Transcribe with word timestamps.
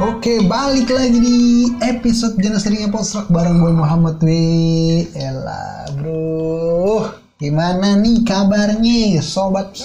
Oke, 0.00 0.42
balik 0.50 0.90
lagi 0.90 1.18
di 1.22 1.38
episode 1.78 2.34
jenis 2.42 2.66
seringnya 2.66 2.90
postrak 2.90 3.30
bareng 3.30 3.62
gue 3.62 3.70
Muhammad 3.70 4.18
W. 4.18 4.28
Ella, 5.14 5.86
bro. 5.94 7.06
Gimana 7.38 7.94
nih 7.94 8.26
kabarnya, 8.26 9.22
sobat 9.22 9.78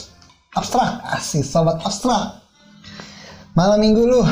abstrak? 0.58 1.06
Asik, 1.06 1.46
sobat 1.46 1.78
abstrak. 1.86 2.42
Malam 3.54 3.78
minggu 3.78 4.10
lu 4.10 4.26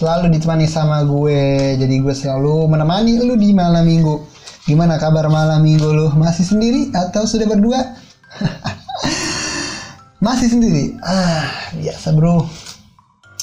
selalu 0.00 0.32
ditemani 0.32 0.64
sama 0.64 1.04
gue, 1.04 1.76
jadi 1.76 1.94
gue 2.00 2.14
selalu 2.16 2.64
menemani 2.64 3.20
lu 3.20 3.36
di 3.36 3.52
malam 3.52 3.84
minggu. 3.84 4.24
Gimana 4.64 4.96
kabar 4.96 5.28
malam 5.28 5.60
minggu 5.60 5.84
lu? 5.92 6.08
Masih 6.16 6.48
sendiri 6.48 6.88
atau 6.96 7.28
sudah 7.28 7.44
berdua? 7.44 7.92
Masih 10.24 10.56
sendiri? 10.56 10.96
Ah, 11.04 11.52
biasa 11.76 12.16
bro 12.16 12.48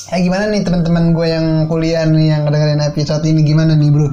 Eh 0.09 0.19
gimana 0.25 0.49
nih 0.49 0.65
teman-teman 0.65 1.13
gue 1.13 1.29
yang 1.29 1.69
kuliah 1.69 2.09
nih 2.09 2.33
yang 2.33 2.49
dengerin 2.49 2.81
episode 2.81 3.21
ini 3.21 3.45
gimana 3.45 3.77
nih 3.77 3.93
bro? 3.93 4.09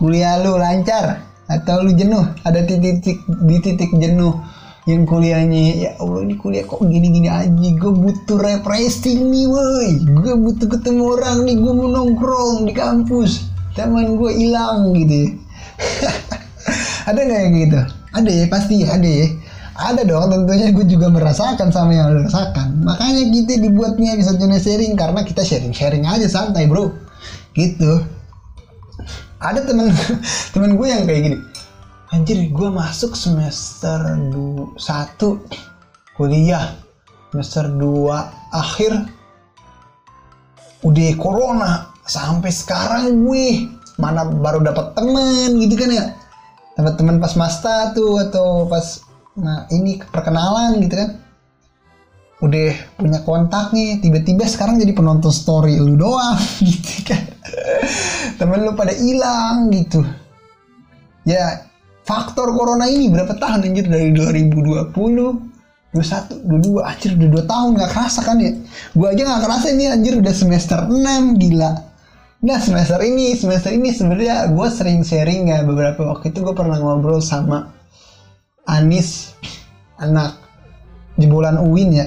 Kuliah 0.00 0.40
lu 0.40 0.56
lancar 0.56 1.20
atau 1.52 1.84
lu 1.84 1.92
jenuh? 1.92 2.24
Ada 2.48 2.64
titik 2.64 3.04
di 3.28 3.56
titik 3.60 3.92
jenuh 4.00 4.40
yang 4.88 5.04
kuliahnya 5.04 5.62
ya 5.84 5.90
Allah 6.00 6.24
ini 6.24 6.34
kuliah 6.40 6.64
kok 6.64 6.80
gini-gini 6.80 7.28
aja 7.28 7.68
gue 7.76 7.92
butuh 7.92 8.40
refreshing 8.40 9.28
nih 9.28 9.44
woi 9.44 10.00
gue 10.00 10.32
butuh 10.32 10.64
ketemu 10.64 11.12
orang 11.12 11.44
nih 11.44 11.60
gue 11.60 11.72
mau 11.76 11.92
nongkrong 11.92 12.64
di 12.64 12.72
kampus 12.72 13.52
teman 13.76 14.16
gue 14.16 14.32
hilang 14.32 14.96
gitu 14.96 15.12
ya. 15.12 15.30
ada 17.12 17.20
nggak 17.20 17.40
yang 17.44 17.56
gitu 17.68 17.80
ada 18.16 18.30
ya 18.32 18.44
pasti 18.48 18.74
ada 18.88 19.04
ya 19.04 19.28
ada 19.78 20.02
dong 20.02 20.26
tentunya 20.26 20.74
gue 20.74 20.82
juga 20.90 21.06
merasakan 21.06 21.70
sama 21.70 21.94
yang 21.94 22.10
lo 22.10 22.26
rasakan. 22.26 22.82
Makanya 22.82 23.30
kita 23.30 23.62
dibuatnya 23.62 24.18
bisa 24.18 24.34
jenis 24.34 24.66
sharing 24.66 24.98
karena 24.98 25.22
kita 25.22 25.46
sharing-sharing 25.46 26.02
aja 26.02 26.26
santai 26.26 26.66
bro. 26.66 26.90
Gitu. 27.54 28.02
Ada 29.38 29.62
temen 29.62 29.94
temen 30.52 30.74
gue 30.74 30.86
yang 30.90 31.06
kayak 31.06 31.22
gini. 31.30 31.38
Anjir 32.10 32.50
gue 32.50 32.68
masuk 32.74 33.14
semester 33.14 34.18
1 34.18 34.74
kuliah. 36.18 36.74
Semester 37.30 37.70
2 37.70 37.78
akhir. 38.50 38.92
Udah 40.82 41.10
corona 41.22 41.94
sampai 42.02 42.50
sekarang 42.50 43.14
gue 43.22 43.70
mana 43.98 44.26
baru 44.26 44.58
dapat 44.58 44.98
temen 44.98 45.54
gitu 45.62 45.74
kan 45.78 45.90
ya? 45.94 46.04
Dapat 46.74 46.98
teman 46.98 47.22
pas 47.22 47.34
masta 47.38 47.94
tuh 47.94 48.18
atau 48.26 48.66
pas 48.66 49.06
nah 49.38 49.70
ini 49.70 50.02
perkenalan 50.02 50.82
gitu 50.82 50.94
kan. 50.98 51.10
Udah 52.38 52.70
punya 52.94 53.18
kontak 53.26 53.74
nih 53.74 53.98
tiba-tiba 53.98 54.46
sekarang 54.46 54.78
jadi 54.78 54.94
penonton 54.94 55.30
story 55.30 55.78
lu 55.78 55.98
doang 55.98 56.38
gitu 56.68 57.06
kan. 57.06 57.22
Temen 58.38 58.66
lu 58.66 58.74
pada 58.74 58.94
hilang 58.94 59.70
gitu. 59.70 60.02
Ya 61.26 61.66
faktor 62.06 62.54
corona 62.54 62.86
ini 62.90 63.10
berapa 63.10 63.34
tahun 63.38 63.66
anjir? 63.66 63.86
Dari 63.86 64.14
2020 64.14 65.48
21, 65.88 66.44
22, 66.44 66.84
anjir 66.84 67.10
udah 67.16 67.28
2 67.32 67.48
tahun 67.48 67.68
gak 67.80 67.90
kerasa 67.96 68.20
kan 68.20 68.36
ya? 68.36 68.52
Gua 68.92 69.08
aja 69.16 69.22
gak 69.24 69.42
kerasa 69.48 69.66
ini 69.72 69.88
anjir 69.88 70.20
udah 70.20 70.34
semester 70.36 70.84
6 70.84 71.40
gila. 71.40 71.72
Nah 72.38 72.58
semester 72.60 73.00
ini, 73.02 73.34
semester 73.34 73.72
ini 73.72 73.90
sebenarnya 73.90 74.52
gue 74.52 74.68
sering 74.70 75.02
sharing 75.02 75.50
ya 75.50 75.64
beberapa 75.66 76.06
waktu 76.06 76.30
itu 76.30 76.44
gue 76.44 76.54
pernah 76.54 76.78
ngobrol 76.78 77.18
sama 77.18 77.77
Anis 78.68 79.32
anak 79.96 80.36
jebolan 81.16 81.58
UIN 81.58 81.90
ya 81.96 82.06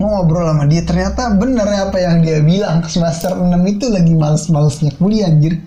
ngobrol 0.00 0.48
sama 0.48 0.64
dia. 0.64 0.82
Ternyata 0.82 1.36
bener 1.36 1.68
ya 1.68 1.92
apa 1.92 1.98
yang 2.00 2.24
dia 2.24 2.40
bilang 2.40 2.80
semester 2.88 3.36
6 3.36 3.52
itu 3.68 3.86
lagi 3.92 4.12
males-malesnya 4.16 4.96
kuliah 4.96 5.28
anjir. 5.28 5.60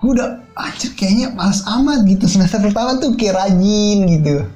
Gue 0.00 0.16
udah 0.16 0.40
anjir 0.56 0.96
kayaknya 0.96 1.36
males 1.36 1.60
amat 1.64 2.08
gitu 2.08 2.24
semester 2.24 2.60
pertama 2.64 2.96
tuh 2.96 3.12
kayak 3.16 3.36
rajin 3.36 3.98
gitu. 4.08 4.48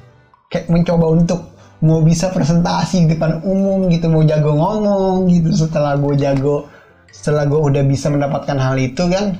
Kayak 0.49 0.65
mencoba 0.73 1.05
untuk 1.13 1.39
mau 1.79 2.03
bisa 2.03 2.33
presentasi 2.33 3.07
di 3.07 3.15
depan 3.15 3.45
umum 3.45 3.87
gitu 3.93 4.09
mau 4.09 4.25
jago 4.25 4.57
ngomong 4.57 5.29
gitu. 5.29 5.53
Setelah 5.53 5.95
gue 6.01 6.17
jago 6.17 6.65
setelah 7.09 7.45
gue 7.45 7.57
udah 7.57 7.83
bisa 7.85 8.09
mendapatkan 8.09 8.57
hal 8.57 8.75
itu 8.81 9.05
kan. 9.05 9.37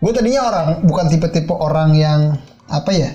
Gue 0.00 0.16
tadinya 0.16 0.48
orang 0.48 0.66
bukan 0.88 1.12
tipe-tipe 1.12 1.52
orang 1.52 1.92
yang 1.92 2.20
apa 2.72 2.88
ya 2.96 3.10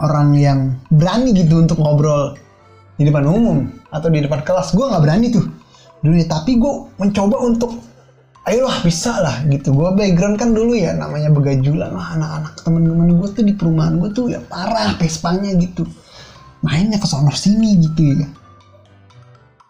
orang 0.00 0.36
yang 0.36 0.76
berani 0.92 1.32
gitu 1.32 1.64
untuk 1.64 1.80
ngobrol 1.80 2.36
di 2.96 3.04
depan 3.04 3.24
umum 3.28 3.68
atau 3.92 4.08
di 4.12 4.20
depan 4.20 4.44
kelas. 4.44 4.76
Gue 4.76 4.84
nggak 4.88 5.02
berani 5.04 5.26
tuh. 5.32 5.44
Dulu 6.04 6.14
tapi 6.28 6.60
gue 6.60 6.74
mencoba 7.00 7.36
untuk 7.40 7.80
ayolah 8.44 8.84
bisa 8.84 9.16
lah 9.20 9.36
gitu. 9.48 9.72
Gue 9.72 9.88
background 9.96 10.36
kan 10.36 10.52
dulu 10.52 10.76
ya 10.76 10.92
namanya 10.92 11.32
begajulan. 11.32 11.92
Lah 11.92 12.16
anak-anak 12.16 12.52
temen-temen 12.60 13.08
gue 13.16 13.28
tuh 13.32 13.44
di 13.44 13.52
perumahan 13.56 13.96
gue 14.00 14.10
tuh 14.12 14.32
ya 14.32 14.40
parah 14.44 14.96
pespanya 15.00 15.52
gitu. 15.56 15.88
Mainnya 16.64 17.00
ke 17.00 17.08
sono 17.08 17.32
sini 17.32 17.76
gitu 17.80 18.00
ya. 18.16 18.28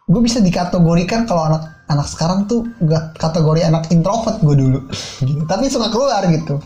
Gue 0.07 0.23
bisa 0.23 0.39
dikategorikan 0.39 1.27
kalau 1.27 1.51
anak 1.51 1.87
anak 1.87 2.07
sekarang 2.07 2.47
tuh 2.51 2.67
gak 2.83 3.15
kategori 3.19 3.67
anak 3.67 3.91
introvert 3.95 4.39
gue 4.43 4.55
dulu. 4.59 4.81
Tapi 5.51 5.71
suka 5.71 5.91
keluar 5.91 6.23
gitu. 6.31 6.59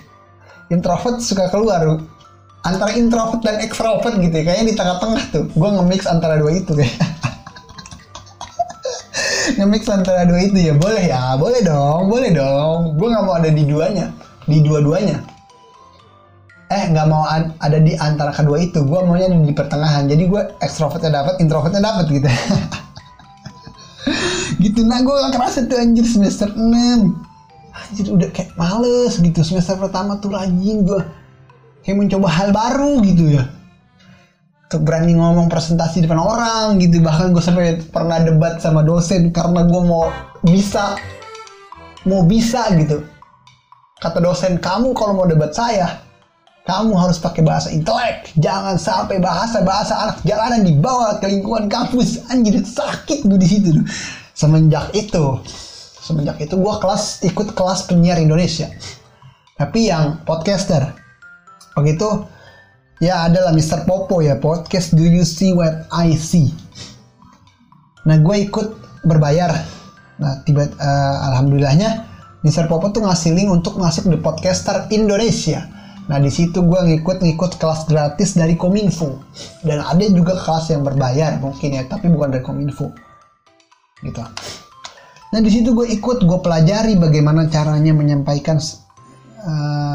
Introvert 0.72 1.21
suka 1.21 1.48
keluar 1.53 2.00
antara 2.60 2.93
introvert 2.93 3.41
dan 3.41 3.56
extrovert 3.65 4.21
gitu 4.21 4.34
ya 4.34 4.44
kayaknya 4.44 4.66
di 4.72 4.76
tengah-tengah 4.76 5.22
tuh. 5.32 5.44
Gue 5.56 5.69
nge-mix 5.72 6.04
antara 6.04 6.37
dua 6.37 6.53
itu 6.53 6.72
kayak. 6.76 6.93
Nge-mix 9.56 9.82
antara 9.88 10.22
dua 10.28 10.41
itu 10.44 10.59
ya 10.60 10.75
boleh 10.76 11.04
ya 11.10 11.34
boleh 11.41 11.60
dong 11.65 12.09
boleh 12.12 12.31
dong. 12.32 12.97
Gue 13.00 13.09
nggak 13.09 13.25
mau 13.25 13.34
ada 13.41 13.50
di 13.50 13.65
duanya 13.65 14.12
di 14.44 14.60
dua-duanya. 14.60 15.16
Eh 16.71 16.82
nggak 16.93 17.06
mau 17.10 17.26
ada 17.59 17.78
di 17.82 17.98
antara 17.98 18.31
kedua 18.31 18.60
itu 18.62 18.84
gue 18.84 19.00
maunya 19.03 19.32
di 19.32 19.53
pertengahan. 19.56 20.06
Jadi 20.06 20.22
gue 20.28 20.42
extrovertnya 20.62 21.10
dapat 21.10 21.41
introvertnya 21.41 21.82
dapat 21.82 22.06
gitu. 22.12 22.28
Gitu 24.60 24.84
nah 24.84 25.00
gue 25.00 25.09
gak 25.09 25.41
kerasa 25.41 25.65
tuh 25.65 25.81
anjir 25.81 26.04
semester 26.04 26.53
6 26.53 26.60
anjir 27.72 28.06
udah 28.12 28.28
kayak 28.28 28.53
males 28.60 29.16
gitu 29.16 29.41
semester 29.41 29.81
pertama 29.81 30.21
tuh 30.21 30.37
rajin 30.37 30.84
gue 30.84 31.00
kayak 31.84 31.96
mencoba 31.96 32.28
hal 32.28 32.48
baru 32.50 33.00
gitu 33.04 33.38
ya. 33.41 33.44
Berani 34.70 35.18
ngomong 35.18 35.50
presentasi 35.50 36.06
depan 36.06 36.22
orang 36.22 36.78
gitu. 36.78 37.02
Bahkan 37.02 37.34
gue 37.34 37.42
sampai 37.42 37.82
pernah 37.91 38.22
debat 38.22 38.62
sama 38.62 38.86
dosen 38.86 39.34
karena 39.34 39.66
gue 39.66 39.82
mau 39.82 40.12
bisa 40.46 40.94
mau 42.06 42.22
bisa 42.22 42.70
gitu. 42.78 43.02
Kata 43.98 44.22
dosen 44.22 44.62
kamu 44.62 44.94
kalau 44.94 45.18
mau 45.18 45.26
debat 45.26 45.50
saya 45.50 46.06
kamu 46.70 46.94
harus 46.94 47.18
pakai 47.18 47.42
bahasa 47.42 47.74
intelek. 47.74 48.30
Jangan 48.38 48.78
sampai 48.78 49.18
bahasa 49.18 49.58
bahasa 49.66 49.94
anak 50.06 50.22
jalanan 50.22 50.62
dibawa 50.62 51.18
ke 51.18 51.26
lingkungan 51.26 51.66
kampus. 51.66 52.22
Anjir 52.30 52.62
sakit 52.62 53.26
gue 53.26 53.38
di 53.42 53.48
situ 53.50 53.70
semenjak 54.41 54.88
itu 54.97 55.36
semenjak 56.00 56.41
itu 56.41 56.56
gue 56.56 56.74
kelas 56.80 57.20
ikut 57.26 57.52
kelas 57.52 57.91
penyiar 57.91 58.16
Indonesia. 58.22 58.70
Tapi 59.58 59.92
yang 59.92 60.24
podcaster 60.24 60.99
begitu 61.78 62.26
ya 63.00 63.26
adalah 63.26 63.50
Mr. 63.56 63.88
Popo 63.88 64.20
ya 64.20 64.36
podcast 64.36 64.92
Do 64.92 65.03
You 65.03 65.25
See 65.25 65.56
What 65.56 65.88
I 65.91 66.14
See 66.14 66.53
nah 68.04 68.20
gue 68.20 68.36
ikut 68.48 68.66
berbayar 69.04 69.50
nah 70.20 70.44
tiba 70.44 70.69
uh, 70.69 71.16
alhamdulillahnya 71.32 72.06
Mr. 72.44 72.69
Popo 72.69 72.92
tuh 72.92 73.04
ngasih 73.04 73.36
link 73.36 73.48
untuk 73.48 73.76
masuk 73.80 74.09
di 74.09 74.20
podcaster 74.20 74.88
Indonesia 74.92 75.64
nah 76.10 76.19
di 76.19 76.28
situ 76.28 76.60
gue 76.60 76.80
ngikut 76.91 77.22
ngikut 77.22 77.56
kelas 77.56 77.86
gratis 77.86 78.34
dari 78.34 78.59
Kominfo 78.59 79.22
dan 79.62 79.80
ada 79.84 80.04
juga 80.10 80.34
kelas 80.36 80.75
yang 80.75 80.83
berbayar 80.83 81.39
mungkin 81.39 81.77
ya 81.77 81.86
tapi 81.86 82.10
bukan 82.10 82.34
dari 82.34 82.44
Kominfo 82.44 82.92
gitu 84.04 84.21
nah 85.30 85.39
di 85.39 85.50
situ 85.53 85.71
gue 85.71 85.86
ikut 85.86 86.27
gue 86.27 86.39
pelajari 86.42 86.98
bagaimana 86.98 87.47
caranya 87.47 87.94
menyampaikan 87.94 88.59
uh, 88.59 89.90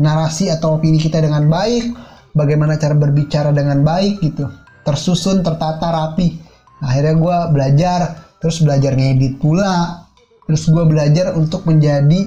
narasi 0.00 0.48
atau 0.48 0.80
opini 0.80 0.96
kita 0.96 1.20
dengan 1.20 1.46
baik, 1.46 1.92
bagaimana 2.32 2.80
cara 2.80 2.96
berbicara 2.96 3.52
dengan 3.52 3.84
baik 3.84 4.24
gitu, 4.24 4.48
tersusun, 4.82 5.44
tertata, 5.44 5.92
rapi. 5.92 6.40
Akhirnya 6.80 7.14
gue 7.20 7.36
belajar, 7.52 8.00
terus 8.40 8.64
belajar 8.64 8.96
ngedit 8.96 9.36
pula, 9.36 10.08
terus 10.48 10.64
gue 10.72 10.84
belajar 10.88 11.36
untuk 11.36 11.68
menjadi 11.68 12.24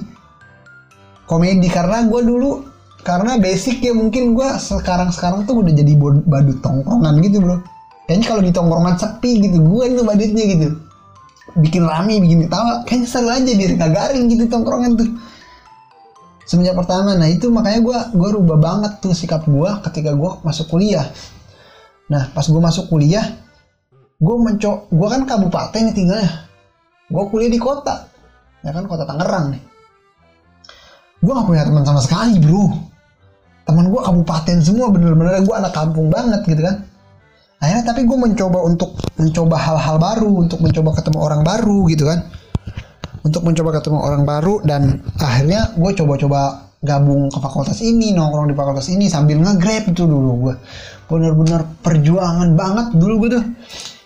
komedi. 1.26 1.66
Karena 1.66 2.06
gue 2.06 2.20
dulu 2.22 2.62
karena 3.04 3.36
basic 3.36 3.84
ya 3.84 3.92
mungkin 3.92 4.32
gue 4.32 4.48
sekarang 4.56 5.12
sekarang 5.12 5.44
tuh 5.44 5.60
udah 5.60 5.74
jadi 5.74 5.92
badut 6.24 6.62
tongkrongan 6.62 7.20
gitu 7.20 7.42
bro. 7.42 7.58
Kayaknya 8.06 8.26
kalau 8.30 8.42
di 8.44 8.52
tongkrongan 8.52 8.94
sepi 8.96 9.30
gitu 9.44 9.58
gue 9.60 9.84
itu 9.90 10.02
badutnya 10.06 10.44
gitu. 10.56 10.68
Bikin 11.58 11.84
rame 11.84 12.22
bikin 12.22 12.48
ketawa 12.48 12.86
kayaknya 12.88 13.08
seru 13.10 13.28
aja 13.28 13.52
biar 13.52 13.70
gak 13.76 13.92
garing 13.92 14.24
gitu 14.32 14.44
tongkrongan 14.48 14.96
tuh 14.96 15.08
semenjak 16.44 16.76
pertama. 16.76 17.16
Nah 17.16 17.28
itu 17.28 17.48
makanya 17.48 17.80
gue 17.80 17.98
gue 18.16 18.28
rubah 18.40 18.58
banget 18.60 18.92
tuh 19.00 19.16
sikap 19.16 19.44
gue 19.48 19.70
ketika 19.90 20.12
gue 20.12 20.30
masuk 20.44 20.70
kuliah. 20.70 21.08
Nah 22.08 22.30
pas 22.32 22.44
gue 22.44 22.60
masuk 22.60 22.88
kuliah 22.92 23.24
gue 24.14 24.36
menco 24.40 24.88
gue 24.88 25.08
kan 25.10 25.22
kabupaten 25.28 25.80
nih 25.90 25.94
tinggalnya. 25.96 26.30
Gue 27.10 27.24
kuliah 27.28 27.50
di 27.52 27.60
kota. 27.60 28.08
Ya 28.64 28.72
kan 28.72 28.88
kota 28.88 29.04
Tangerang 29.04 29.52
nih. 29.52 29.62
Gue 31.24 31.32
gak 31.32 31.48
punya 31.48 31.64
teman 31.64 31.84
sama 31.84 32.00
sekali 32.04 32.36
bro. 32.40 32.68
Teman 33.64 33.88
gue 33.88 34.00
kabupaten 34.00 34.56
semua 34.60 34.92
bener-bener 34.92 35.40
gue 35.40 35.54
anak 35.56 35.72
kampung 35.72 36.12
banget 36.12 36.44
gitu 36.44 36.60
kan. 36.64 36.84
Akhirnya 37.60 37.84
tapi 37.92 38.04
gue 38.04 38.16
mencoba 38.16 38.60
untuk 38.60 38.92
mencoba 39.16 39.56
hal-hal 39.56 39.96
baru 39.96 40.44
untuk 40.44 40.60
mencoba 40.60 41.00
ketemu 41.00 41.18
orang 41.20 41.40
baru 41.40 41.88
gitu 41.88 42.04
kan 42.04 42.28
untuk 43.24 43.42
mencoba 43.42 43.80
ketemu 43.80 43.98
orang 43.98 44.22
baru 44.28 44.60
dan 44.62 45.00
akhirnya 45.16 45.72
gue 45.74 45.90
coba-coba 45.96 46.70
gabung 46.84 47.32
ke 47.32 47.38
fakultas 47.40 47.80
ini 47.80 48.12
nongkrong 48.12 48.52
di 48.52 48.56
fakultas 48.56 48.92
ini 48.92 49.08
sambil 49.08 49.40
nge-grab 49.40 49.88
itu 49.88 50.04
dulu 50.04 50.48
gue 50.48 50.54
bener-bener 51.08 51.64
perjuangan 51.80 52.52
banget 52.52 52.86
dulu 52.96 53.14
gue 53.24 53.30
tuh. 53.40 53.44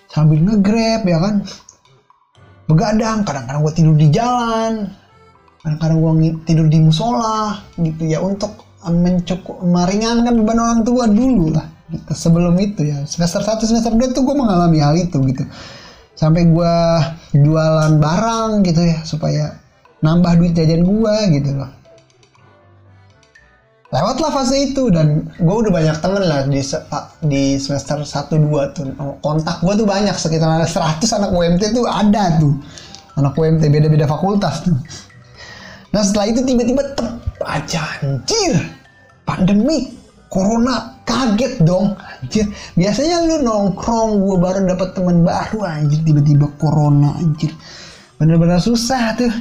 Sambil 0.08 0.38
nge-grab 0.40 1.02
ya 1.04 1.18
kan? 1.18 1.34
Begadang 2.70 3.26
kadang-kadang 3.26 3.60
gue 3.66 3.74
tidur 3.74 3.96
di 3.98 4.08
jalan 4.14 4.86
kadang-kadang 5.68 5.98
gue 5.98 6.12
tidur 6.46 6.66
di 6.70 6.78
musola 6.78 7.60
gitu 7.76 8.02
ya 8.06 8.22
untuk 8.22 8.64
mencukup 8.86 9.58
meringankan 9.60 10.32
beban 10.38 10.58
orang 10.62 10.80
tua 10.86 11.10
dulu 11.10 11.52
lah 11.52 11.66
gitu. 11.90 12.12
sebelum 12.14 12.54
itu 12.62 12.86
ya 12.86 13.02
semester 13.04 13.42
1 13.42 13.58
semester 13.66 13.92
2 13.92 14.16
tuh 14.16 14.22
gue 14.22 14.36
mengalami 14.38 14.78
hal 14.78 14.94
itu 14.94 15.18
gitu 15.28 15.44
sampai 16.18 16.50
gue 16.50 16.76
jualan 17.38 17.94
barang 18.02 18.66
gitu 18.66 18.82
ya 18.82 18.98
supaya 19.06 19.54
nambah 20.02 20.34
duit 20.42 20.52
jajan 20.58 20.82
gue 20.82 21.14
gitu 21.38 21.50
loh. 21.54 21.70
Lewatlah 23.88 24.28
fase 24.28 24.68
itu 24.68 24.92
dan 24.92 25.32
gue 25.40 25.54
udah 25.64 25.72
banyak 25.72 25.96
temen 26.04 26.20
lah 26.28 26.44
di 26.44 26.60
di 27.24 27.56
semester 27.56 28.04
1 28.04 28.36
2 28.36 28.76
tuh. 28.76 28.84
Kontak 29.24 29.62
gue 29.64 29.74
tuh 29.78 29.86
banyak 29.88 30.12
sekitar 30.18 30.60
ada 30.60 30.68
100 30.68 31.06
anak 31.08 31.30
UMT 31.32 31.62
tuh 31.72 31.86
ada 31.88 32.36
tuh. 32.36 32.52
Anak 33.16 33.38
UMT 33.38 33.64
beda-beda 33.70 34.04
fakultas 34.04 34.66
tuh. 34.66 34.76
Nah 35.94 36.02
setelah 36.04 36.28
itu 36.34 36.44
tiba-tiba 36.44 36.82
tep 36.98 37.16
aja 37.46 37.80
anjir. 38.04 38.60
Pandemi 39.24 39.96
corona 40.28 40.97
kaget 41.08 41.64
dong. 41.64 41.96
Anjir. 41.96 42.46
Biasanya 42.76 43.24
lu 43.24 43.36
nongkrong 43.40 44.20
gue 44.20 44.36
baru 44.36 44.58
dapet 44.68 44.92
teman 44.92 45.24
baru 45.24 45.64
anjir. 45.64 46.04
Tiba-tiba 46.04 46.52
corona 46.60 47.16
anjir. 47.16 47.50
Bener-bener 48.20 48.60
susah 48.60 49.16
tuh. 49.16 49.32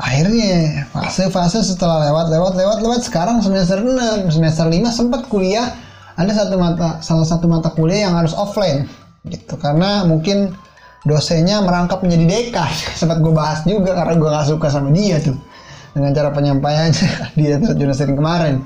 Akhirnya 0.00 0.88
fase-fase 0.90 1.60
setelah 1.62 2.10
lewat 2.10 2.26
lewat 2.34 2.52
lewat 2.58 2.78
lewat. 2.82 3.00
Sekarang 3.06 3.38
semester 3.38 3.78
6 3.78 4.34
semester 4.34 4.66
5 4.66 4.90
sempat 4.90 5.30
kuliah. 5.30 5.70
Ada 6.18 6.44
satu 6.44 6.58
mata 6.58 7.00
salah 7.00 7.24
satu 7.24 7.46
mata 7.48 7.70
kuliah 7.72 8.10
yang 8.10 8.18
harus 8.18 8.34
offline 8.34 8.90
gitu. 9.24 9.54
Karena 9.56 10.02
mungkin 10.04 10.52
dosennya 11.06 11.64
merangkap 11.64 12.04
menjadi 12.04 12.24
dekan 12.28 12.68
sempat 13.00 13.22
gue 13.22 13.32
bahas 13.32 13.64
juga 13.64 13.96
karena 13.96 14.18
gue 14.18 14.28
gak 14.28 14.46
suka 14.50 14.66
sama 14.68 14.90
dia 14.90 15.22
tuh. 15.22 15.38
Dengan 15.90 16.10
cara 16.12 16.28
penyampaiannya 16.34 17.08
dia 17.38 17.56
terjun 17.62 17.92
sering 17.94 18.18
kemarin 18.18 18.64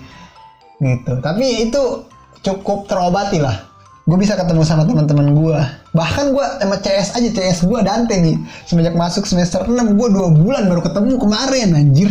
gitu. 0.84 1.19
Tapi 1.25 1.64
itu 1.64 2.04
cukup 2.44 2.84
terobati 2.84 3.40
lah. 3.40 3.72
Gue 4.04 4.20
bisa 4.20 4.36
ketemu 4.36 4.60
sama 4.69 4.84
teman-teman 4.84 5.32
gue 5.32 5.58
bahkan 5.96 6.28
gue 6.28 6.44
sama 6.60 6.76
CS 6.76 7.16
aja 7.16 7.31
CS 7.32 7.58
gue 7.64 7.81
Dante 7.81 8.20
nih. 8.20 8.36
Semenjak 8.69 8.92
masuk 8.92 9.25
semester 9.25 9.64
6 9.64 9.72
gue 9.72 10.08
dua 10.12 10.28
bulan 10.28 10.69
baru 10.69 10.84
ketemu 10.84 11.16
kemarin 11.16 11.69
anjir. 11.72 12.10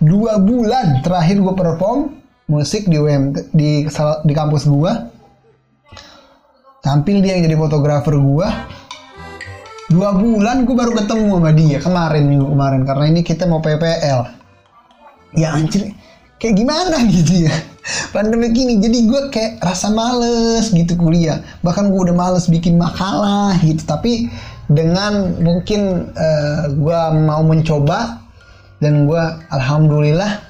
Dua 0.00 0.40
bulan 0.40 1.04
terakhir 1.04 1.36
gue 1.44 1.52
perform 1.52 2.16
musik 2.48 2.88
di 2.88 2.96
UM 2.96 3.36
di 3.52 3.84
di 4.24 4.32
kampus 4.32 4.64
gue 4.64 4.92
tampil 6.80 7.18
dia 7.18 7.34
yang 7.36 7.50
jadi 7.50 7.58
fotografer 7.58 8.14
gue 8.14 8.46
dua 9.90 10.14
bulan 10.14 10.62
gue 10.62 10.76
baru 10.78 10.94
ketemu 10.94 11.26
sama 11.36 11.50
dia 11.52 11.78
kemarin 11.84 12.24
minggu 12.24 12.48
kemarin. 12.48 12.80
Karena 12.88 13.04
ini 13.12 13.20
kita 13.20 13.44
mau 13.44 13.60
PPL 13.60 14.20
ya 15.36 15.52
anjir. 15.52 15.92
Kayak 16.40 16.64
gimana 16.64 16.96
gitu 17.12 17.44
ya 17.44 17.75
pandemi 18.10 18.50
gini 18.50 18.82
jadi 18.82 18.98
gue 19.06 19.22
kayak 19.30 19.52
rasa 19.62 19.90
males 19.94 20.70
gitu 20.74 20.98
kuliah. 20.98 21.42
Bahkan 21.62 21.90
gue 21.90 22.00
udah 22.10 22.16
males 22.16 22.50
bikin 22.50 22.78
makalah 22.78 23.54
gitu. 23.62 23.82
Tapi 23.86 24.30
dengan 24.66 25.38
mungkin 25.38 26.10
uh, 26.10 26.22
eh, 26.22 26.62
gue 26.74 27.00
mau 27.22 27.42
mencoba 27.46 28.26
dan 28.82 29.06
gue 29.06 29.22
alhamdulillah 29.54 30.42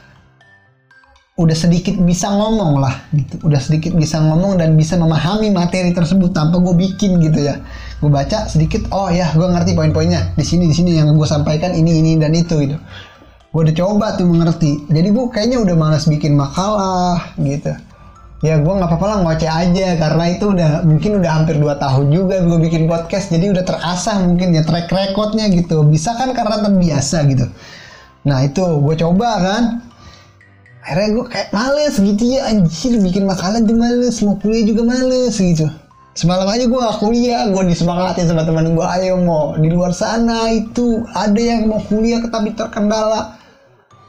udah 1.37 1.53
sedikit 1.53 2.00
bisa 2.00 2.33
ngomong 2.33 2.81
lah 2.81 2.97
gitu. 3.12 3.37
Udah 3.44 3.61
sedikit 3.61 3.93
bisa 3.93 4.17
ngomong 4.17 4.56
dan 4.56 4.73
bisa 4.73 4.97
memahami 4.97 5.53
materi 5.53 5.93
tersebut 5.93 6.33
tanpa 6.33 6.56
gue 6.65 6.73
bikin 6.73 7.21
gitu 7.21 7.44
ya. 7.44 7.61
Gue 8.00 8.09
baca 8.09 8.49
sedikit 8.49 8.88
oh 8.88 9.12
ya 9.12 9.29
gue 9.37 9.44
ngerti 9.44 9.77
poin-poinnya. 9.77 10.33
Di 10.33 10.44
sini 10.44 10.65
di 10.65 10.75
sini 10.75 10.97
yang 10.97 11.12
gue 11.12 11.29
sampaikan 11.29 11.77
ini 11.77 12.00
ini 12.00 12.12
dan 12.17 12.33
itu 12.33 12.56
gitu 12.65 12.81
gue 13.56 13.73
udah 13.73 13.76
coba 13.81 14.06
tuh 14.20 14.29
mengerti. 14.29 14.85
Jadi 14.85 15.08
gue 15.17 15.25
kayaknya 15.32 15.64
udah 15.64 15.76
malas 15.81 16.05
bikin 16.05 16.37
makalah 16.37 17.32
gitu. 17.41 17.73
Ya 18.44 18.61
gue 18.61 18.69
nggak 18.69 18.85
apa-apa 18.85 19.06
lah 19.08 19.19
ngoceh 19.25 19.49
aja. 19.49 19.97
Karena 19.97 20.25
itu 20.29 20.53
udah 20.53 20.85
mungkin 20.85 21.25
udah 21.25 21.31
hampir 21.41 21.56
2 21.56 21.64
tahun 21.81 22.12
juga 22.12 22.44
gue 22.44 22.58
bikin 22.69 22.85
podcast. 22.85 23.32
Jadi 23.32 23.56
udah 23.56 23.64
terasah 23.64 24.29
mungkin 24.29 24.53
ya 24.53 24.61
track 24.61 24.93
recordnya 24.93 25.49
gitu. 25.49 25.88
Bisa 25.88 26.12
kan 26.20 26.37
karena 26.37 26.69
terbiasa 26.69 27.25
gitu. 27.32 27.49
Nah 28.29 28.44
itu 28.44 28.61
gue 28.61 28.94
coba 29.00 29.31
kan. 29.41 29.62
Akhirnya 30.85 31.09
gue 31.17 31.25
kayak 31.25 31.49
males 31.56 31.97
gitu 31.97 32.23
ya 32.37 32.52
anjir 32.52 32.93
bikin 33.00 33.25
makalah 33.25 33.64
aja 33.64 33.73
males. 33.73 34.20
Mau 34.20 34.37
kuliah 34.37 34.69
juga 34.69 34.85
males 34.85 35.32
gitu. 35.32 35.64
Semalam 36.12 36.44
aja 36.44 36.69
gue 36.69 36.76
gak 36.76 37.00
kuliah. 37.00 37.49
Gue 37.49 37.73
disemangatin 37.73 38.29
sama 38.29 38.44
teman 38.44 38.76
gue 38.76 38.85
ayo 39.00 39.17
mau 39.17 39.56
di 39.56 39.73
luar 39.73 39.97
sana 39.97 40.52
itu 40.52 41.09
ada 41.17 41.41
yang 41.41 41.73
mau 41.73 41.81
kuliah 41.88 42.20
tapi 42.29 42.52
terkendala 42.52 43.45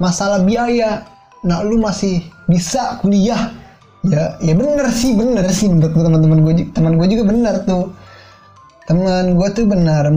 masalah 0.01 0.41
biaya. 0.41 1.05
Nah 1.45 1.61
lu 1.61 1.77
masih 1.77 2.25
bisa 2.49 2.97
kuliah. 3.01 3.53
Ya 4.07 4.39
ya 4.39 4.53
bener 4.55 4.87
sih 4.93 5.17
bener 5.17 5.45
sih 5.51 5.67
menurut 5.67 5.91
teman-teman 5.91 6.39
gue 6.45 6.53
teman 6.71 6.93
gue 6.95 7.07
juga 7.11 7.23
bener 7.27 7.55
tuh. 7.67 7.91
Teman 8.87 9.35
gue 9.35 9.47
tuh 9.51 9.65
benar 9.67 10.07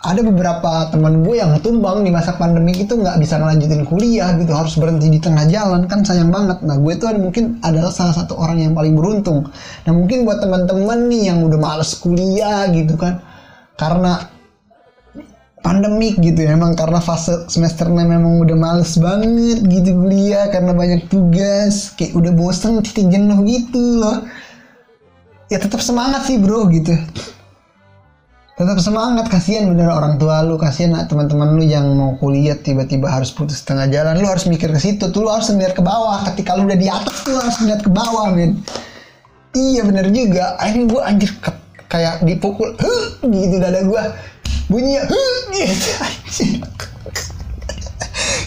ada 0.00 0.24
beberapa 0.24 0.88
teman 0.88 1.20
gue 1.20 1.36
yang 1.36 1.60
tumbang 1.60 2.00
di 2.00 2.08
masa 2.08 2.32
pandemi 2.40 2.72
itu 2.72 2.96
nggak 2.96 3.20
bisa 3.20 3.36
ngelanjutin 3.36 3.84
kuliah 3.84 4.32
gitu 4.40 4.48
harus 4.56 4.72
berhenti 4.80 5.12
di 5.12 5.20
tengah 5.20 5.44
jalan 5.44 5.84
kan 5.84 6.00
sayang 6.00 6.32
banget. 6.32 6.64
Nah 6.64 6.80
gue 6.80 6.96
tuh 6.96 7.12
mungkin 7.20 7.60
adalah 7.60 7.92
salah 7.92 8.16
satu 8.16 8.32
orang 8.40 8.64
yang 8.64 8.72
paling 8.72 8.96
beruntung. 8.96 9.44
Nah 9.84 9.92
mungkin 9.92 10.24
buat 10.24 10.40
teman-teman 10.40 11.04
nih 11.12 11.22
yang 11.28 11.44
udah 11.44 11.58
males 11.60 11.92
kuliah 12.00 12.64
gitu 12.72 12.96
kan 12.96 13.20
karena 13.76 14.39
pandemik 15.60 16.16
gitu 16.20 16.44
ya. 16.44 16.56
Emang 16.56 16.76
karena 16.76 17.00
fase 17.00 17.46
semester 17.48 17.88
6 17.88 17.96
memang 17.96 18.40
udah 18.42 18.56
males 18.56 18.96
banget 18.96 19.60
gitu 19.64 19.96
kuliah 19.96 20.48
karena 20.48 20.72
banyak 20.72 21.06
tugas 21.08 21.94
kayak 21.96 22.16
udah 22.16 22.32
bosen 22.32 22.80
titik 22.84 23.08
jenuh 23.08 23.40
gitu 23.44 23.80
loh. 24.00 24.24
Ya 25.52 25.58
tetap 25.58 25.82
semangat 25.82 26.28
sih 26.28 26.38
bro 26.38 26.68
gitu. 26.72 26.94
Tetap 28.60 28.76
semangat 28.76 29.32
kasihan 29.32 29.72
bener 29.72 29.88
orang 29.88 30.20
tua 30.20 30.44
lu 30.44 30.60
kasihan 30.60 30.92
teman-teman 31.08 31.56
lu 31.56 31.64
yang 31.64 31.96
mau 31.96 32.20
kuliah 32.20 32.52
tiba-tiba 32.60 33.08
harus 33.08 33.32
putus 33.32 33.64
tengah 33.64 33.88
jalan. 33.88 34.20
Lu 34.20 34.28
harus 34.28 34.44
mikir 34.44 34.68
ke 34.68 34.76
situ 34.76 35.08
tuh 35.08 35.24
lu 35.24 35.32
harus 35.32 35.48
ngeliat 35.48 35.72
ke 35.72 35.80
bawah. 35.80 36.20
Ketika 36.28 36.60
lu 36.60 36.68
udah 36.68 36.76
di 36.76 36.88
atas 36.92 37.24
lu 37.24 37.40
harus 37.40 37.56
ngeliat 37.56 37.80
ke 37.80 37.88
bawah 37.88 38.28
men. 38.36 38.60
Iya 39.56 39.82
bener 39.88 40.12
juga. 40.12 40.60
Akhirnya 40.60 40.86
gue 40.92 41.00
anjir 41.02 41.30
kayak 41.90 42.22
dipukul 42.22 42.70
huh, 42.78 43.06
gitu 43.26 43.56
dada 43.58 43.82
gue 43.82 44.02
bunyinya 44.70 45.02
gitu 45.50 45.90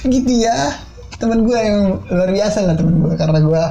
gitu 0.08 0.32
ya. 0.34 0.80
Temen 1.20 1.48
gue 1.48 1.56
yang 1.56 2.04
luar 2.08 2.32
biasa 2.32 2.68
lah 2.68 2.76
temen 2.76 3.00
gue 3.00 3.14
karena 3.16 3.40
gue 3.40 3.64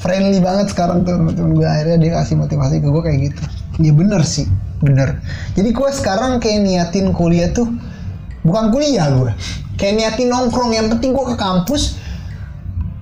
friendly 0.00 0.40
banget 0.44 0.72
sekarang 0.72 1.08
tuh 1.08 1.16
temen 1.32 1.56
gue 1.56 1.64
akhirnya 1.64 1.96
dia 1.96 2.12
kasih 2.20 2.36
motivasi 2.36 2.80
ke 2.80 2.88
gue 2.88 3.02
kayak 3.04 3.18
gitu. 3.32 3.42
Ya 3.80 3.92
bener 3.92 4.24
sih 4.24 4.48
bener. 4.84 5.20
Jadi 5.56 5.72
gue 5.72 5.88
sekarang 5.92 6.40
kayak 6.40 6.64
niatin 6.64 7.12
kuliah 7.16 7.52
tuh 7.52 7.68
bukan 8.44 8.72
kuliah 8.72 9.08
gue 9.12 9.32
kayak 9.80 9.94
niatin 9.96 10.28
nongkrong. 10.32 10.76
Yang 10.76 10.96
penting 10.96 11.16
gue 11.16 11.26
ke 11.32 11.36
kampus 11.36 11.96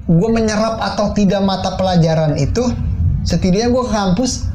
gue 0.04 0.30
menyerap 0.30 0.78
atau 0.82 1.16
tidak 1.16 1.42
mata 1.42 1.74
pelajaran 1.74 2.38
itu 2.38 2.62
setidaknya 3.24 3.72
gue 3.72 3.82
ke 3.88 3.92
kampus 3.94 4.52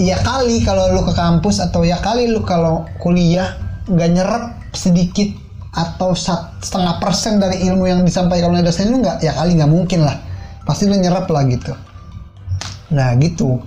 ya 0.00 0.16
kali 0.20 0.64
kalau 0.64 0.92
lu 0.92 1.02
ke 1.04 1.12
kampus 1.16 1.60
atau 1.60 1.82
ya 1.82 2.00
kali 2.00 2.30
lu 2.30 2.44
kalau 2.44 2.86
kuliah 3.00 3.56
nggak 3.88 4.10
nyerap 4.12 4.44
sedikit 4.72 5.32
atau 5.72 6.12
setengah 6.12 7.00
persen 7.00 7.40
dari 7.40 7.64
ilmu 7.64 7.88
yang 7.88 8.00
disampaikan 8.04 8.52
oleh 8.52 8.64
dosen 8.64 8.92
lu 8.92 9.00
nggak? 9.00 9.24
Ya 9.24 9.32
kali 9.32 9.56
nggak 9.56 9.72
mungkin 9.72 10.04
lah. 10.04 10.20
Pasti 10.68 10.84
lu 10.88 10.96
nyerap 10.96 11.28
lah 11.32 11.42
gitu. 11.48 11.72
Nah 12.92 13.16
gitu. 13.16 13.60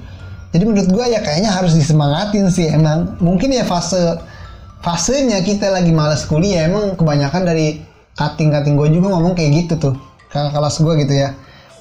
Jadi 0.53 0.63
menurut 0.63 0.87
gue 0.87 1.05
ya 1.11 1.19
kayaknya 1.19 1.51
harus 1.51 1.73
disemangatin 1.75 2.47
sih 2.47 2.69
emang. 2.71 3.17
Mungkin 3.19 3.51
ya 3.51 3.65
fase 3.65 4.21
fasenya 4.85 5.41
kita 5.41 5.73
lagi 5.73 5.89
males 5.89 6.29
kuliah 6.29 6.69
emang 6.69 6.93
kebanyakan 6.93 7.41
dari 7.41 7.81
cutting 8.13 8.53
gue 8.53 8.87
juga 8.93 9.17
ngomong 9.17 9.33
kayak 9.33 9.65
gitu 9.65 9.73
tuh 9.81 9.95
kakak 10.29 10.53
kelas 10.53 10.75
gue 10.77 10.93
gitu 11.03 11.13
ya 11.25 11.29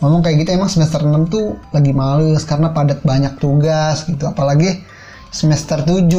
ngomong 0.03 0.21
kayak 0.25 0.43
gitu 0.43 0.51
emang 0.59 0.71
semester 0.71 1.03
6 1.03 1.31
tuh 1.31 1.55
lagi 1.71 1.93
males 1.95 2.43
karena 2.43 2.75
padat 2.75 3.05
banyak 3.07 3.39
tugas 3.39 4.07
gitu. 4.09 4.27
Apalagi 4.27 4.83
semester 5.31 5.83
7 5.83 6.11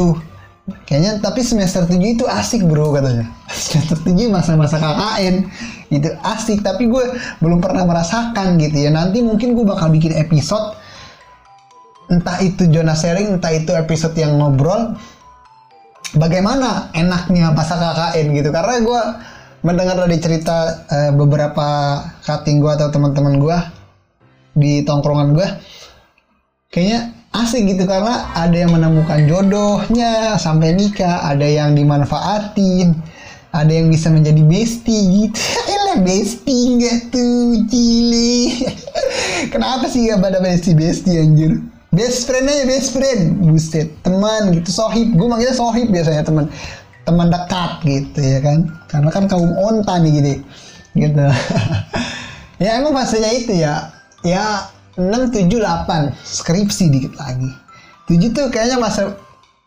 kayaknya 0.82 1.22
tapi 1.22 1.46
semester 1.46 1.86
7 1.86 2.00
itu 2.00 2.24
asik 2.26 2.64
bro 2.64 2.90
katanya. 2.96 3.30
Semester 3.50 3.98
7 4.02 4.32
masa-masa 4.32 4.76
KKN 4.82 5.46
itu 5.92 6.08
asik. 6.24 6.64
Tapi 6.64 6.90
gue 6.90 7.04
belum 7.38 7.62
pernah 7.62 7.86
merasakan 7.86 8.58
gitu 8.58 8.76
ya. 8.86 8.90
Nanti 8.90 9.22
mungkin 9.22 9.54
gue 9.54 9.64
bakal 9.64 9.92
bikin 9.92 10.16
episode 10.16 10.74
entah 12.06 12.38
itu 12.38 12.70
zona 12.70 12.94
sharing 12.94 13.34
entah 13.34 13.50
itu 13.50 13.74
episode 13.74 14.14
yang 14.14 14.38
ngobrol 14.38 14.94
bagaimana 16.14 16.90
enaknya 16.94 17.54
masa 17.54 17.78
KKN 17.78 18.26
gitu. 18.34 18.50
Karena 18.50 18.74
gue 18.82 19.02
mendengar 19.66 19.98
dari 19.98 20.22
cerita 20.22 20.86
uh, 20.86 21.10
beberapa 21.18 21.98
cutting 22.22 22.62
gue 22.62 22.70
atau 22.70 22.86
teman-teman 22.94 23.34
gue 23.42 23.58
di 24.54 24.86
tongkrongan 24.86 25.34
gue 25.34 25.48
kayaknya 26.70 27.10
asik 27.34 27.66
gitu 27.74 27.82
karena 27.84 28.30
ada 28.38 28.54
yang 28.54 28.70
menemukan 28.70 29.26
jodohnya 29.26 30.38
sampai 30.38 30.70
nikah 30.78 31.26
ada 31.26 31.44
yang 31.44 31.74
dimanfaatin 31.74 32.94
ada 33.56 33.72
yang 33.72 33.88
bisa 33.88 34.12
menjadi 34.12 34.42
bestie 34.44 35.02
gitu. 35.26 35.40
Elah 35.74 35.98
bestie 36.04 36.76
enggak 36.76 37.08
tuh 37.08 37.64
cili 37.72 38.68
kenapa 39.52 39.88
sih 39.90 40.06
gak 40.06 40.22
pada 40.22 40.38
bestie 40.38 40.76
bestie 40.76 41.18
anjir? 41.18 41.58
Best 41.96 42.28
friend 42.28 42.44
aja 42.44 42.64
best 42.68 42.92
friend. 42.92 43.40
Buset 43.40 43.88
teman 44.04 44.52
gitu 44.52 44.68
sohib. 44.68 45.16
Gue 45.16 45.26
manggilnya 45.32 45.56
sohib 45.56 45.88
biasanya 45.88 46.28
teman 46.28 46.52
teman 47.06 47.30
dekat 47.30 47.80
gitu 47.86 48.18
ya 48.18 48.38
kan. 48.42 48.58
Karena 48.90 49.08
kan 49.14 49.24
kaum 49.30 49.54
onta 49.54 50.02
nih 50.02 50.10
gini 50.10 50.34
gitu. 50.98 51.24
Ya 52.56 52.80
emang 52.80 52.96
fasenya 52.96 53.36
itu 53.36 53.52
ya. 53.52 53.92
Ya 54.24 54.72
6, 54.96 55.28
7, 55.28 55.60
8 55.60 56.08
skripsi 56.24 56.88
dikit 56.88 57.12
lagi. 57.20 57.52
7 58.08 58.32
tuh 58.32 58.48
kayaknya 58.48 58.80
masa 58.80 59.12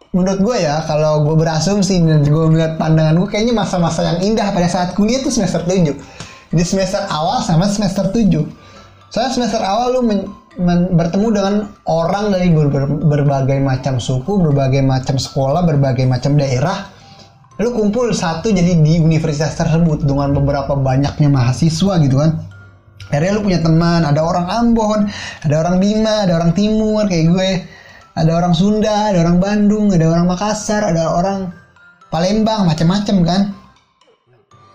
menurut 0.10 0.41
gue 0.41 0.58
ya 0.58 0.81
kalau 0.89 1.22
gue 1.22 1.38
berasumsi 1.38 2.01
dan 2.01 2.25
gue 2.25 2.46
melihat 2.50 2.81
pandangan 2.81 3.13
gue 3.13 3.29
kayaknya 3.29 3.53
masa-masa 3.53 4.10
yang 4.10 4.34
indah 4.34 4.50
pada 4.50 4.65
saat 4.65 4.98
kuliah 4.98 5.22
tuh 5.22 5.29
semester 5.29 5.62
7 5.69 5.86
di 6.50 6.63
semester 6.65 7.05
awal 7.13 7.46
sama 7.46 7.69
semester 7.69 8.10
7 8.10 8.41
soalnya 9.13 9.31
semester 9.38 9.62
awal 9.62 9.93
lu 9.93 10.01
men 10.01 10.25
men, 10.60 10.98
bertemu 10.98 11.27
dengan 11.31 11.55
orang 11.88 12.36
dari 12.36 12.51
ber, 12.51 12.67
ber, 12.67 12.86
berbagai 12.89 13.60
macam 13.63 13.98
suku, 13.98 14.38
berbagai 14.50 14.84
macam 14.84 15.15
sekolah, 15.15 15.63
berbagai 15.63 16.05
macam 16.05 16.36
daerah. 16.36 16.89
Lu 17.60 17.75
kumpul 17.75 18.16
satu 18.16 18.56
jadi 18.56 18.80
di 18.80 19.04
universitas 19.04 19.60
tersebut 19.60 20.08
dengan 20.08 20.32
beberapa 20.32 20.80
banyaknya 20.80 21.28
mahasiswa 21.28 22.00
gitu 22.00 22.16
kan. 22.16 22.39
Akhirnya 23.12 23.36
lu 23.36 23.42
punya 23.44 23.60
teman, 23.60 24.08
ada 24.08 24.22
orang 24.24 24.48
Ambon, 24.48 25.12
ada 25.44 25.56
orang 25.60 25.82
Bima, 25.84 26.24
ada 26.24 26.39
orang 26.39 26.56
Timur 26.56 27.04
kayak 27.10 27.25
gue, 27.28 27.50
ada 28.16 28.32
orang 28.32 28.54
Sunda, 28.56 29.12
ada 29.12 29.28
orang 29.28 29.44
Bandung, 29.44 29.92
ada 29.92 30.08
orang 30.08 30.30
Makassar, 30.30 30.88
ada 30.88 31.18
orang 31.18 31.51
Palembang, 32.08 32.70
macam-macam 32.70 33.18
kan. 33.28 33.42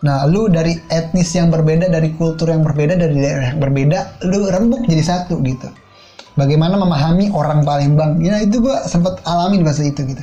Nah, 0.05 0.29
lu 0.29 0.53
dari 0.53 0.77
etnis 0.93 1.33
yang 1.33 1.49
berbeda, 1.49 1.89
dari 1.89 2.13
kultur 2.13 2.53
yang 2.53 2.61
berbeda, 2.61 3.01
dari 3.01 3.17
daerah 3.17 3.57
yang 3.57 3.61
berbeda, 3.65 4.21
lu 4.29 4.53
rembuk 4.53 4.85
jadi 4.85 5.01
satu 5.01 5.41
gitu. 5.41 5.73
Bagaimana 6.37 6.75
memahami 6.77 7.31
orang 7.31 7.65
Palembang? 7.65 8.21
Ya 8.21 8.43
itu 8.43 8.61
gua 8.61 8.85
sempat 8.85 9.23
alamin 9.25 9.63
bahasa 9.63 9.87
itu 9.87 10.03
gitu. 10.05 10.21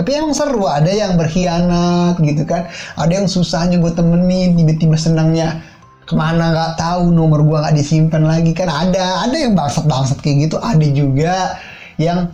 Tapi 0.00 0.16
emang 0.16 0.32
seru, 0.32 0.64
ada 0.64 0.88
yang 0.88 1.20
berkhianat 1.20 2.16
gitu 2.24 2.48
kan, 2.48 2.72
ada 2.96 3.12
yang 3.12 3.28
susahnya 3.28 3.76
gue 3.76 3.92
temenin, 3.92 4.56
tiba-tiba 4.56 4.96
senangnya 4.96 5.60
ke 6.08 6.16
mana? 6.16 6.56
Nggak 6.56 6.72
tahu 6.80 7.12
nomor 7.12 7.44
gua 7.44 7.68
nggak 7.68 7.76
disimpan 7.76 8.24
lagi. 8.24 8.56
Kan 8.56 8.72
ada, 8.72 9.28
ada 9.28 9.36
yang 9.36 9.52
bangsat-bangsat 9.52 10.24
kayak 10.24 10.48
gitu, 10.48 10.56
ada 10.56 10.86
juga 10.88 11.60
yang 12.00 12.32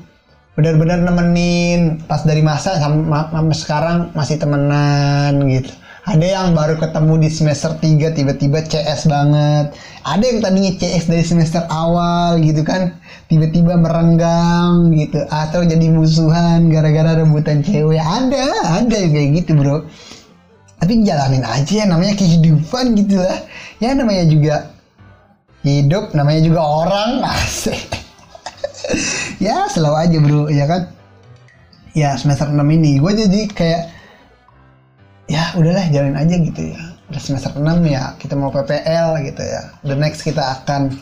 benar-benar 0.54 1.02
nemenin. 1.02 2.06
Pas 2.06 2.22
dari 2.22 2.46
masa 2.46 2.78
sampai 2.78 3.58
sekarang 3.58 4.14
masih 4.14 4.38
temenan 4.38 5.42
gitu 5.50 5.74
ada 6.06 6.22
yang 6.22 6.54
baru 6.54 6.78
ketemu 6.78 7.18
di 7.18 7.28
semester 7.34 7.74
3 7.82 8.14
tiba-tiba 8.14 8.62
CS 8.62 9.10
banget. 9.10 9.74
Ada 10.06 10.22
yang 10.22 10.38
tadinya 10.38 10.72
CS 10.78 11.10
dari 11.10 11.26
semester 11.26 11.66
awal 11.66 12.38
gitu 12.46 12.62
kan 12.62 12.94
tiba-tiba 13.26 13.74
merenggang 13.74 14.94
gitu 14.94 15.26
atau 15.26 15.66
jadi 15.66 15.90
musuhan 15.90 16.70
gara-gara 16.70 17.18
rebutan 17.18 17.58
cewek. 17.66 17.98
Ada 17.98 18.38
ada 18.86 18.94
yang 18.94 19.12
kayak 19.18 19.30
gitu 19.42 19.58
bro. 19.58 19.82
Tapi 20.78 21.02
jalanin 21.02 21.42
aja 21.42 21.74
ya 21.74 21.84
namanya 21.90 22.14
kehidupan 22.14 22.94
gitu 22.94 23.18
lah. 23.18 23.42
Ya 23.82 23.90
namanya 23.98 24.30
juga 24.30 24.70
hidup 25.66 26.14
namanya 26.14 26.46
juga 26.46 26.62
orang 26.62 27.10
asik. 27.34 27.82
Ya 29.42 29.66
selalu 29.74 29.96
aja 29.98 30.16
bro 30.22 30.42
ya 30.54 30.70
kan? 30.70 30.86
Ya 31.98 32.14
semester 32.14 32.46
6 32.46 32.62
ini. 32.62 33.02
Gue 33.02 33.10
jadi 33.10 33.50
kayak 33.50 33.95
ya 35.26 35.54
udahlah 35.58 35.86
jalanin 35.90 36.18
aja 36.18 36.34
gitu 36.38 36.62
ya. 36.74 36.82
Udah 37.06 37.22
semester 37.22 37.54
6 37.54 37.62
ya 37.86 38.14
kita 38.18 38.34
mau 38.34 38.50
PPL 38.50 39.22
gitu 39.26 39.42
ya. 39.42 39.62
The 39.86 39.94
next 39.94 40.26
kita 40.26 40.42
akan 40.42 40.94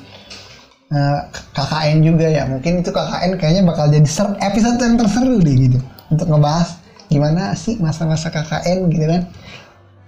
eh, 0.92 1.20
KKN 1.56 1.98
juga 2.04 2.26
ya. 2.28 2.42
Mungkin 2.48 2.84
itu 2.84 2.90
KKN 2.92 3.30
kayaknya 3.40 3.62
bakal 3.64 3.88
jadi 3.88 4.08
ser 4.08 4.28
episode 4.40 4.80
yang 4.80 4.96
terseru 5.00 5.40
deh 5.40 5.56
gitu. 5.56 5.78
Untuk 6.12 6.28
ngebahas 6.28 6.80
gimana 7.08 7.52
sih 7.56 7.76
masa-masa 7.80 8.28
KKN 8.32 8.92
gitu 8.92 9.06
kan. 9.08 9.22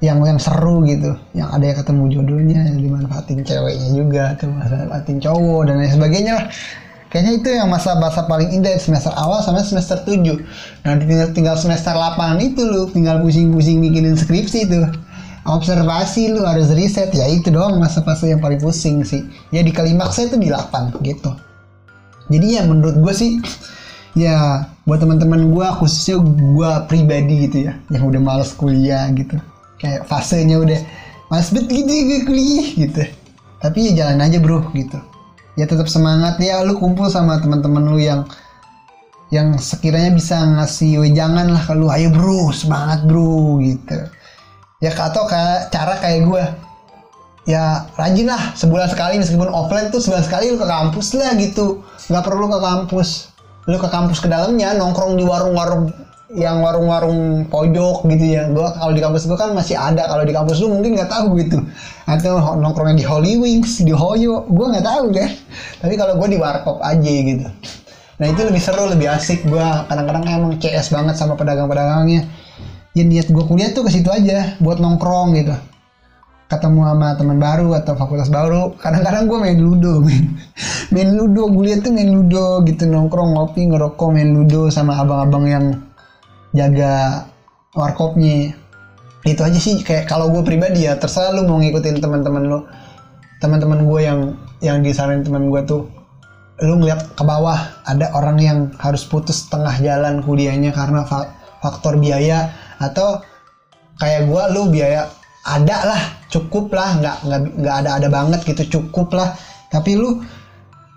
Yang 0.05 0.19
yang 0.29 0.41
seru 0.41 0.85
gitu. 0.85 1.17
Yang 1.33 1.49
ada 1.57 1.65
yang 1.65 1.79
ketemu 1.81 2.03
jodohnya 2.13 2.61
yang 2.73 2.79
dimanfaatin 2.81 3.41
ceweknya 3.45 3.89
juga 3.97 4.25
tuh 4.37 4.53
manfaatin 4.53 5.17
cowok 5.21 5.61
dan 5.69 5.75
lain 5.81 5.93
sebagainya 5.93 6.33
lah 6.37 6.49
Kayaknya 7.17 7.33
itu 7.41 7.49
yang 7.49 7.73
masa-masa 7.73 8.29
paling 8.29 8.53
indah 8.53 8.77
semester 8.77 9.09
awal 9.17 9.41
sampai 9.41 9.65
semester 9.65 9.97
7. 10.05 10.37
Nanti 10.85 11.09
tinggal, 11.09 11.33
tinggal 11.33 11.57
semester 11.57 11.97
8 11.97 12.37
itu 12.45 12.61
lu 12.61 12.93
tinggal 12.93 13.25
pusing-pusing 13.25 13.81
bikinin 13.81 14.21
skripsi 14.21 14.69
itu. 14.69 14.85
Observasi 15.49 16.37
lu 16.37 16.45
harus 16.45 16.69
riset 16.77 17.17
ya 17.17 17.25
itu 17.25 17.49
doang 17.49 17.81
masa-masa 17.81 18.29
yang 18.29 18.45
paling 18.45 18.61
pusing 18.61 19.01
sih. 19.01 19.25
Ya 19.49 19.65
di 19.65 19.73
klimaksnya 19.73 20.29
itu 20.29 20.37
di 20.37 20.53
8 20.53 20.93
gitu. 21.01 21.33
Jadi 22.29 22.47
ya 22.53 22.69
menurut 22.69 23.01
gue 23.01 23.15
sih 23.17 23.41
ya 24.13 24.69
buat 24.85 25.01
teman-teman 25.01 25.57
gue 25.57 25.67
khususnya 25.81 26.21
gue 26.21 26.71
pribadi 26.85 27.49
gitu 27.49 27.65
ya 27.73 27.81
yang 27.89 28.13
udah 28.13 28.21
males 28.21 28.53
kuliah 28.53 29.09
gitu 29.17 29.41
kayak 29.81 30.05
fasenya 30.05 30.61
udah 30.61 30.81
males 31.33 31.49
bet 31.49 31.65
gitu 31.65 31.89
gue 31.89 32.29
kuliah 32.29 32.67
gitu 32.77 33.03
tapi 33.61 33.89
ya 33.89 34.05
jalan 34.05 34.21
aja 34.21 34.41
bro 34.41 34.69
gitu 34.77 35.01
ya 35.57 35.65
tetap 35.65 35.89
semangat. 35.91 36.39
Ya 36.39 36.63
lu 36.63 36.77
kumpul 36.77 37.09
sama 37.09 37.41
teman-teman 37.41 37.85
lu 37.89 37.99
yang 37.99 38.29
yang 39.35 39.59
sekiranya 39.59 40.15
bisa 40.15 40.39
ngasih 40.39 41.03
wejangan 41.03 41.51
lah 41.51 41.59
kalau 41.67 41.91
ayo 41.91 42.15
bro 42.15 42.55
semangat 42.55 43.03
bro 43.09 43.59
gitu. 43.65 43.99
Ya 44.79 44.95
atau 44.95 45.27
kayak 45.27 45.73
cara 45.75 45.99
kayak 45.99 46.21
gue 46.29 46.45
ya 47.47 47.91
rajin 47.99 48.27
lah 48.31 48.55
sebulan 48.55 48.87
sekali 48.91 49.19
meskipun 49.19 49.51
offline 49.51 49.91
tuh 49.91 49.99
sebulan 49.99 50.23
sekali 50.23 50.55
lu 50.55 50.61
ke 50.61 50.69
kampus 50.69 51.17
lah 51.19 51.35
gitu. 51.35 51.83
Nggak 52.07 52.25
perlu 52.25 52.47
ke 52.47 52.59
kampus. 52.63 53.35
Lu 53.67 53.77
ke 53.83 53.89
kampus 53.91 54.23
ke 54.23 54.31
dalamnya 54.31 54.79
nongkrong 54.79 55.19
di 55.19 55.27
warung-warung 55.27 55.91
yang 56.35 56.59
warung-warung 56.59 57.47
pojok 57.47 58.03
gitu 58.11 58.25
ya. 58.35 58.51
Gua 58.51 58.75
kalau 58.75 58.91
di 58.91 59.03
kampus 59.03 59.31
gua 59.31 59.39
kan 59.39 59.55
masih 59.55 59.79
ada. 59.79 60.11
Kalau 60.11 60.27
di 60.27 60.35
kampus 60.35 60.59
lu 60.59 60.75
mungkin 60.75 60.99
nggak 60.99 61.11
tahu 61.11 61.39
gitu. 61.39 61.63
Atau 62.11 62.43
nongkrongnya 62.59 62.99
di 62.99 63.07
Holy 63.07 63.39
Wings 63.39 63.79
di 63.87 63.95
Hoyo. 63.95 64.43
Gua 64.51 64.75
nggak 64.75 64.87
tahu 64.87 65.05
deh. 65.15 65.31
Tapi 65.79 65.95
kalau 65.95 66.19
gua 66.19 66.27
di 66.27 66.39
warkop 66.39 66.83
aja 66.83 67.13
gitu. 67.23 67.47
Nah 68.17 68.27
itu 68.27 68.41
lebih 68.43 68.59
seru 68.59 68.91
lebih 68.91 69.07
asik 69.07 69.47
gua. 69.47 69.87
Kadang-kadang 69.87 70.25
emang 70.27 70.53
CS 70.59 70.91
banget 70.91 71.15
sama 71.15 71.39
pedagang-pedagangnya. 71.39 72.27
Ya 72.97 73.03
niat 73.07 73.31
gua 73.31 73.47
kuliah 73.47 73.71
tuh 73.71 73.87
ke 73.87 73.95
situ 73.95 74.11
aja 74.11 74.59
buat 74.59 74.83
nongkrong 74.83 75.39
gitu. 75.39 75.55
Ketemu 76.47 76.79
sama 76.87 77.09
teman 77.19 77.39
baru 77.39 77.71
atau 77.75 77.95
fakultas 77.99 78.31
baru. 78.31 78.75
Kadang-kadang 78.79 79.27
gue 79.27 79.39
main 79.43 79.59
ludo 79.59 79.99
main 79.99 80.31
main 80.95 81.11
ludo 81.11 81.51
gue 81.51 81.65
lihat 81.67 81.83
tuh 81.83 81.91
main 81.91 82.07
ludo 82.07 82.63
gitu. 82.63 82.87
Nongkrong 82.87 83.35
ngopi 83.35 83.67
ngerokok 83.67 84.09
main 84.15 84.31
ludo 84.31 84.71
sama 84.71 84.95
abang-abang 84.95 85.45
yang 85.51 85.67
jaga 86.57 87.29
warkopnya. 87.77 88.57
Itu 89.27 89.45
aja 89.45 89.59
sih 89.61 89.85
kayak 89.85 90.09
kalau 90.09 90.33
gue 90.33 90.43
pribadi 90.43 90.89
ya 90.89 90.97
terserah 90.97 91.37
lu 91.37 91.45
mau 91.45 91.61
ngikutin 91.61 92.01
teman-teman 92.01 92.43
lu. 92.49 92.59
Teman-teman 93.39 93.85
gue 93.85 94.01
yang 94.01 94.21
yang 94.65 94.81
disarankan 94.81 95.29
teman 95.29 95.53
gue 95.53 95.61
tuh 95.69 95.85
lu 96.65 96.81
ngeliat 96.81 97.13
ke 97.13 97.21
bawah 97.21 97.85
ada 97.85 98.17
orang 98.17 98.41
yang 98.41 98.59
harus 98.81 99.05
putus 99.05 99.45
tengah 99.53 99.77
jalan 99.77 100.25
kuliahnya 100.25 100.73
karena 100.73 101.05
fa 101.05 101.37
faktor 101.61 102.01
biaya 102.01 102.49
atau 102.81 103.21
kayak 104.01 104.25
gue 104.25 104.43
lu 104.57 104.73
biaya 104.73 105.13
ada 105.45 105.77
lah 105.85 106.03
cukup 106.33 106.73
lah 106.73 106.97
nggak 106.97 107.17
nggak 107.29 107.41
nggak 107.61 107.77
ada 107.85 107.91
ada 108.01 108.09
banget 108.09 108.41
gitu 108.49 108.81
cukup 108.81 109.13
lah. 109.13 109.37
Tapi 109.69 110.01
lu 110.01 110.25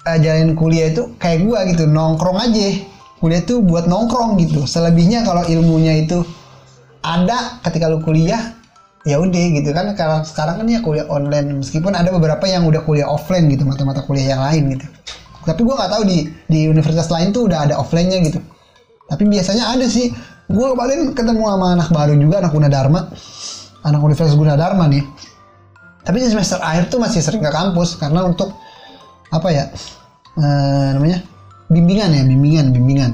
uh, 0.08 0.54
kuliah 0.56 0.96
itu 0.96 1.12
kayak 1.20 1.44
gue 1.44 1.60
gitu 1.76 1.84
nongkrong 1.90 2.40
aja 2.40 2.70
kuliah 3.20 3.44
tuh 3.44 3.60
buat 3.62 3.86
nongkrong 3.86 4.40
gitu. 4.40 4.64
Selebihnya 4.66 5.28
kalau 5.28 5.44
ilmunya 5.46 6.00
itu 6.04 6.24
ada 7.04 7.60
ketika 7.68 7.92
lu 7.92 8.00
kuliah 8.04 8.56
ya 9.04 9.20
udah 9.20 9.46
gitu 9.60 9.70
kan. 9.76 9.92
Karena 9.94 10.24
sekarang 10.24 10.64
kan 10.64 10.66
ya 10.68 10.80
kuliah 10.80 11.06
online. 11.12 11.60
Meskipun 11.62 11.94
ada 11.94 12.10
beberapa 12.10 12.48
yang 12.48 12.66
udah 12.66 12.82
kuliah 12.88 13.08
offline 13.08 13.52
gitu 13.52 13.68
mata-mata 13.68 14.02
kuliah 14.08 14.40
yang 14.40 14.42
lain 14.42 14.80
gitu. 14.80 14.88
Tapi 15.44 15.60
gue 15.64 15.76
nggak 15.76 15.92
tahu 15.92 16.04
di 16.08 16.18
di 16.48 16.60
universitas 16.68 17.08
lain 17.12 17.32
tuh 17.36 17.48
udah 17.48 17.68
ada 17.70 17.76
offline-nya 17.80 18.20
gitu. 18.28 18.40
Tapi 19.08 19.24
biasanya 19.28 19.72
ada 19.76 19.86
sih. 19.86 20.12
Gue 20.50 20.66
kemarin 20.74 21.14
ketemu 21.14 21.46
sama 21.46 21.78
anak 21.78 21.90
baru 21.94 22.18
juga 22.18 22.42
anak 22.42 22.52
Gunadarma. 22.56 23.02
Anak 23.86 24.02
Universitas 24.02 24.34
Gunadarma 24.34 24.90
nih. 24.90 25.06
Tapi 26.02 26.18
di 26.26 26.28
semester 26.32 26.58
akhir 26.58 26.90
tuh 26.90 26.98
masih 26.98 27.22
sering 27.22 27.44
ke 27.44 27.52
kampus. 27.54 28.02
Karena 28.02 28.26
untuk 28.26 28.58
apa 29.30 29.48
ya 29.54 29.70
eh, 30.42 30.90
namanya 30.98 31.22
bimbingan 31.70 32.10
ya 32.12 32.24
bimbingan 32.26 32.74
bimbingan. 32.74 33.12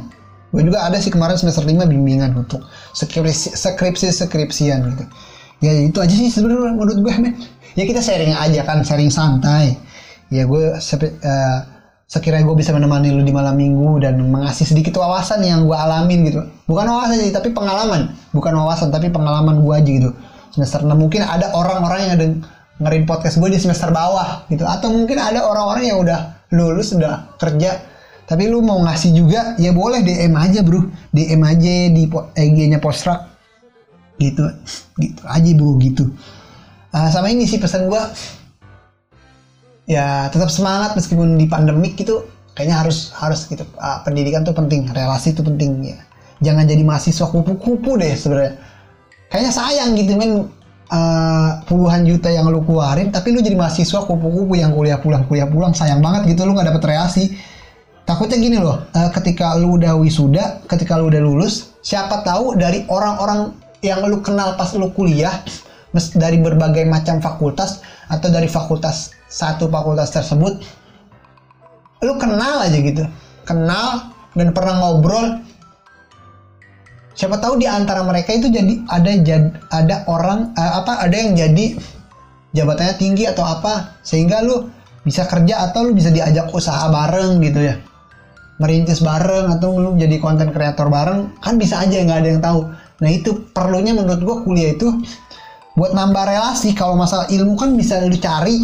Gue 0.55 0.63
juga 0.63 0.87
ada 0.87 0.95
sih 1.03 1.11
kemarin 1.11 1.35
semester 1.35 1.67
5 1.67 1.83
bimbingan 1.83 2.31
untuk 2.31 2.63
skripsi 2.95 3.59
skripsi 3.59 4.07
skripsian 4.07 4.87
gitu. 4.95 5.03
Ya 5.59 5.75
itu 5.75 5.99
aja 5.99 6.15
sih 6.15 6.31
sebenarnya 6.31 6.71
menurut 6.71 6.99
gue 7.03 7.13
men. 7.19 7.35
Ya 7.75 7.83
kita 7.83 7.99
sharing 7.99 8.31
aja 8.31 8.63
kan 8.63 8.79
sharing 8.87 9.11
santai. 9.11 9.75
Ya 10.31 10.47
gue 10.47 10.79
eh, 10.79 11.59
sekiranya 12.07 12.47
gue 12.47 12.55
bisa 12.55 12.71
menemani 12.71 13.11
lu 13.11 13.19
di 13.27 13.35
malam 13.35 13.59
minggu 13.59 13.99
dan 13.99 14.15
mengasih 14.15 14.63
sedikit 14.63 14.95
wawasan 14.95 15.43
yang 15.43 15.67
gue 15.67 15.75
alamin 15.75 16.31
gitu. 16.31 16.39
Bukan 16.71 16.87
wawasan 16.87 17.19
sih 17.19 17.35
tapi 17.35 17.51
pengalaman. 17.51 18.15
Bukan 18.31 18.55
wawasan 18.55 18.95
tapi 18.95 19.11
pengalaman 19.11 19.59
gue 19.59 19.73
aja 19.75 19.91
gitu. 19.91 20.09
Semester 20.55 20.87
6 20.87 20.95
mungkin 20.95 21.19
ada 21.27 21.51
orang-orang 21.51 21.99
yang 22.07 22.13
ada 22.15 22.25
ngerin 22.79 23.03
podcast 23.03 23.43
gue 23.43 23.51
di 23.51 23.59
semester 23.59 23.91
bawah 23.91 24.47
gitu. 24.47 24.63
Atau 24.63 24.87
mungkin 24.95 25.19
ada 25.19 25.43
orang-orang 25.43 25.83
yang 25.83 25.99
udah 25.99 26.47
lulus 26.55 26.95
udah 26.95 27.35
kerja 27.35 27.94
tapi 28.25 28.49
lu 28.49 28.61
mau 28.65 28.81
ngasih 28.81 29.13
juga 29.13 29.53
ya 29.61 29.69
boleh 29.69 30.01
DM 30.01 30.33
aja 30.33 30.65
bro. 30.65 30.89
DM 31.13 31.41
aja 31.45 31.73
di 31.93 32.03
IG-nya 32.33 32.81
Postrak 32.81 33.37
gitu 34.17 34.41
gitu 34.97 35.21
aja 35.29 35.51
bro 35.53 35.77
gitu. 35.77 36.09
Ah, 36.89 37.13
sama 37.13 37.29
ini 37.29 37.45
sih 37.45 37.61
pesan 37.61 37.85
gua. 37.85 38.09
Ya 39.85 40.25
tetap 40.33 40.49
semangat 40.49 40.97
meskipun 40.97 41.37
di 41.37 41.45
pandemik 41.45 41.93
gitu 42.01 42.25
kayaknya 42.57 42.81
harus 42.81 43.13
harus 43.13 43.45
gitu. 43.45 43.61
Ah, 43.77 44.01
pendidikan 44.01 44.41
tuh 44.41 44.57
penting 44.57 44.89
relasi 44.89 45.37
itu 45.37 45.45
penting 45.45 45.93
ya. 45.93 46.01
Jangan 46.41 46.65
jadi 46.65 46.81
mahasiswa 46.81 47.29
kupu-kupu 47.29 48.01
deh 48.01 48.17
sebenarnya. 48.17 48.57
Kayaknya 49.29 49.53
sayang 49.53 49.89
gitu 49.93 50.17
men. 50.17 50.49
Ah, 50.85 51.65
puluhan 51.65 52.05
juta 52.05 52.29
yang 52.29 52.45
lu 52.45 52.61
keluarin 52.61 53.09
tapi 53.09 53.33
lu 53.33 53.41
jadi 53.41 53.57
mahasiswa 53.57 54.05
kupu-kupu 54.05 54.53
yang 54.53 54.69
kuliah 54.69 55.01
pulang 55.01 55.25
kuliah 55.25 55.49
pulang 55.49 55.73
sayang 55.73 55.97
banget 55.97 56.29
gitu 56.29 56.45
lu 56.45 56.53
nggak 56.53 56.69
dapet 56.69 56.93
relasi 56.93 57.33
takutnya 58.05 58.37
gini 58.37 58.57
loh 58.61 58.85
eh, 58.93 59.09
ketika 59.11 59.57
lu 59.57 59.81
udah 59.81 59.97
wisuda 59.97 60.65
ketika 60.69 60.97
lu 60.97 61.09
udah 61.09 61.21
lulus 61.21 61.75
siapa 61.81 62.21
tahu 62.21 62.55
dari 62.57 62.85
orang-orang 62.87 63.53
yang 63.81 64.05
lu 64.05 64.21
kenal 64.21 64.57
pas 64.57 64.73
lu 64.77 64.89
kuliah 64.93 65.41
dari 66.15 66.37
berbagai 66.41 66.83
macam 66.85 67.23
fakultas 67.23 67.79
atau 68.11 68.27
dari 68.27 68.51
fakultas 68.51 69.15
satu 69.31 69.67
fakultas 69.71 70.11
tersebut 70.11 70.59
lu 72.03 72.13
kenal 72.21 72.61
aja 72.61 72.77
gitu. 72.77 73.03
Kenal 73.47 74.13
dan 74.37 74.53
pernah 74.53 74.75
ngobrol. 74.81 75.41
Siapa 77.15 77.39
tahu 77.39 77.55
di 77.55 77.65
antara 77.65 78.03
mereka 78.03 78.35
itu 78.35 78.51
jadi 78.51 78.83
ada 78.91 79.11
jad- 79.23 79.55
ada 79.71 80.03
orang 80.11 80.51
eh, 80.53 80.73
apa 80.83 80.99
ada 80.99 81.15
yang 81.15 81.31
jadi 81.33 81.79
jabatannya 82.51 82.95
tinggi 82.99 83.23
atau 83.23 83.43
apa 83.47 83.95
sehingga 84.03 84.43
lu 84.43 84.67
bisa 85.07 85.23
kerja 85.23 85.69
atau 85.69 85.87
lu 85.87 85.91
bisa 85.95 86.11
diajak 86.11 86.51
usaha 86.51 86.91
bareng 86.91 87.39
gitu 87.39 87.71
ya 87.71 87.75
merintis 88.55 89.03
bareng 89.03 89.51
atau 89.59 89.75
lu 89.75 89.91
jadi 89.99 90.15
konten 90.23 90.55
kreator 90.55 90.87
bareng 90.87 91.35
kan 91.43 91.59
bisa 91.59 91.83
aja 91.83 91.99
nggak 91.99 92.19
ada 92.23 92.29
yang 92.29 92.41
tahu. 92.43 92.59
Nah 93.03 93.09
itu 93.11 93.51
perlunya 93.51 93.91
menurut 93.91 94.21
gua 94.23 94.37
kuliah 94.47 94.75
itu 94.75 94.87
buat 95.75 95.91
nambah 95.91 96.23
relasi. 96.23 96.71
Kalau 96.71 96.95
masalah 96.95 97.27
ilmu 97.27 97.59
kan 97.59 97.75
bisa 97.75 97.99
lu 98.07 98.15
cari 98.15 98.63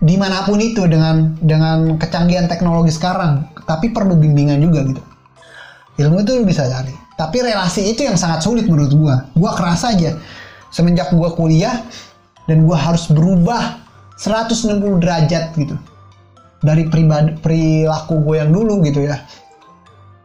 di 0.00 0.16
mana 0.16 0.46
pun 0.46 0.56
itu 0.62 0.86
dengan 0.86 1.34
dengan 1.42 1.98
kecanggihan 1.98 2.46
teknologi 2.46 2.94
sekarang. 2.94 3.50
Tapi 3.66 3.90
perlu 3.90 4.14
bimbingan 4.14 4.62
juga 4.62 4.86
gitu. 4.86 5.02
Ilmu 6.06 6.22
itu 6.22 6.30
lu 6.38 6.44
bisa 6.46 6.70
cari. 6.70 6.94
Tapi 7.18 7.36
relasi 7.44 7.90
itu 7.92 8.06
yang 8.06 8.16
sangat 8.16 8.46
sulit 8.46 8.70
menurut 8.70 8.94
gua. 8.94 9.14
Gua 9.34 9.58
kerasa 9.58 9.90
aja 9.90 10.14
semenjak 10.70 11.10
gua 11.10 11.34
kuliah 11.34 11.82
dan 12.46 12.62
gua 12.62 12.78
harus 12.78 13.10
berubah 13.10 13.82
160 14.22 15.02
derajat 15.02 15.50
gitu 15.58 15.74
dari 16.60 16.86
pribadi 16.88 17.36
perilaku 17.40 18.20
gue 18.24 18.36
yang 18.40 18.52
dulu 18.52 18.84
gitu 18.84 19.04
ya. 19.04 19.16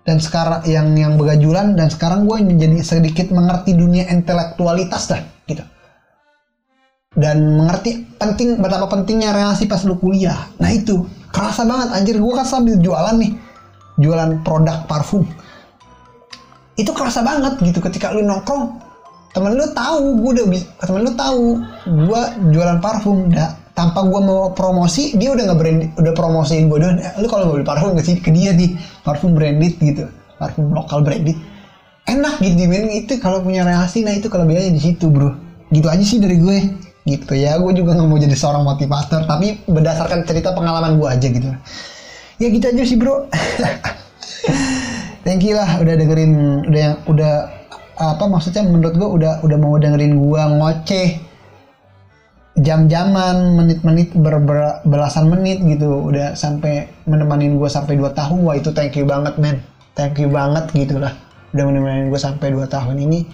Dan 0.05 0.21
sekarang 0.21 0.61
yang 0.69 0.93
yang 0.93 1.17
begajulan 1.17 1.73
dan 1.73 1.89
sekarang 1.89 2.29
gue 2.29 2.37
menjadi 2.37 2.77
sedikit 2.85 3.33
mengerti 3.33 3.73
dunia 3.73 4.05
intelektualitas 4.13 5.09
dah 5.09 5.21
gitu. 5.49 5.65
Dan 7.15 7.57
mengerti 7.57 8.05
penting 8.19 8.61
betapa 8.61 8.85
pentingnya 8.91 9.33
relasi 9.33 9.65
pas 9.65 9.81
lu 9.87 9.97
kuliah. 9.97 10.51
Nah 10.61 10.69
itu 10.69 11.07
kerasa 11.33 11.65
banget 11.65 11.89
anjir. 11.95 12.15
Gue 12.21 12.33
kan 12.37 12.45
sambil 12.45 12.77
jualan 12.77 13.17
nih 13.17 13.33
jualan 13.97 14.45
produk 14.45 14.85
parfum. 14.85 15.25
Itu 16.75 16.91
kerasa 16.91 17.23
banget 17.23 17.57
gitu 17.63 17.79
ketika 17.81 18.11
lu 18.13 18.21
nongkrong 18.21 18.83
temen 19.35 19.51
lu 19.51 19.67
tahu 19.75 20.23
gue 20.23 20.31
udah 20.31 20.45
temen 20.79 21.01
lu 21.03 21.11
tahu 21.11 21.43
gue 21.87 22.21
jualan 22.55 22.79
parfum 22.79 23.27
dah 23.31 23.64
tanpa 23.75 24.07
gue 24.07 24.21
mau 24.23 24.55
promosi 24.55 25.19
dia 25.19 25.35
udah 25.35 25.51
nggak 25.51 25.59
brand 25.59 25.79
udah 25.99 26.13
promosiin 26.15 26.71
gue 26.71 26.79
doang. 26.79 26.97
"Eh, 26.97 27.11
lu 27.19 27.27
kalau 27.27 27.51
mau 27.51 27.53
beli 27.59 27.67
parfum 27.67 27.91
ke 27.93 28.01
sini 28.07 28.19
ke 28.23 28.31
dia 28.31 28.55
nih 28.55 28.79
parfum 29.03 29.35
branded 29.35 29.75
gitu. 29.83 30.07
Parfum 30.39 30.71
lokal 30.71 31.03
branded. 31.03 31.35
Enak 32.07 32.39
gitu 32.39 32.71
men. 32.71 32.87
Itu 32.87 33.19
kalau 33.19 33.43
punya 33.43 33.67
relasi 33.67 34.07
nah 34.07 34.15
itu 34.15 34.31
kelebihannya 34.31 34.71
di 34.71 34.81
situ 34.81 35.11
bro. 35.11 35.35
Gitu 35.75 35.85
aja 35.91 36.03
sih 36.07 36.23
dari 36.23 36.39
gue. 36.39 36.57
Gitu 37.03 37.33
ya. 37.35 37.59
Gue 37.59 37.75
juga 37.75 37.99
nggak 37.99 38.07
mau 38.07 38.15
jadi 38.15 38.33
seorang 38.33 38.63
motivator 38.63 39.27
tapi 39.27 39.59
berdasarkan 39.67 40.23
cerita 40.23 40.55
pengalaman 40.55 40.95
gue 40.95 41.07
aja 41.11 41.27
gitu. 41.27 41.51
Ya 42.39 42.47
gitu 42.47 42.65
aja 42.71 42.83
sih 42.87 42.95
bro. 42.95 43.27
Thank 45.27 45.43
you 45.43 45.59
lah 45.59 45.83
udah 45.83 45.93
dengerin 45.99 46.63
udah 46.69 46.79
yang 46.79 46.95
udah 47.11 47.33
apa 47.95 48.23
maksudnya 48.27 48.63
menurut 48.67 48.95
gue 48.95 49.09
udah 49.19 49.33
udah 49.43 49.57
mau 49.59 49.75
dengerin 49.79 50.19
gue 50.19 50.41
ngoceh 50.59 51.07
jam-jaman 52.55 53.59
menit-menit 53.59 54.15
ber, 54.15 54.39
belasan 54.87 55.27
menit 55.27 55.59
gitu. 55.63 56.07
Udah 56.11 56.35
sampai 56.39 56.87
menemani 57.03 57.51
gue 57.51 57.67
sampai 57.67 57.99
2 57.99 58.15
tahun 58.15 58.39
wah 58.47 58.55
itu 58.55 58.71
thank 58.71 58.95
you 58.95 59.03
banget 59.03 59.35
men. 59.35 59.59
Thank 59.95 60.19
you 60.23 60.31
banget 60.31 60.71
gitu 60.71 60.99
lah. 60.99 61.11
Udah 61.51 61.63
menemani 61.67 62.07
gue 62.07 62.19
sampai 62.19 62.55
2 62.55 62.63
tahun 62.71 62.95
ini. 63.03 63.27